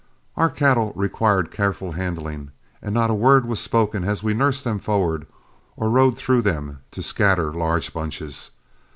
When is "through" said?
6.17-6.41